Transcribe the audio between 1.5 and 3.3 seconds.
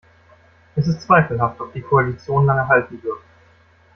ob die Koalition lange halten wird.